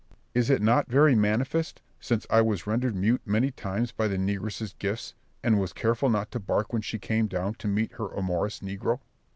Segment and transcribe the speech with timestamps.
[0.09, 0.17] Berg.
[0.33, 4.73] Is it not very manifest, since I was rendered mute many times by the negress's
[4.79, 8.61] gifts, and was careful not to bark when she came down to meet her amorous
[8.61, 8.99] negro?